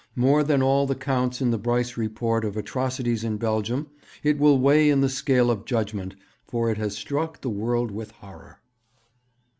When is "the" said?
0.87-0.95, 1.51-1.59, 5.01-5.09, 7.41-7.51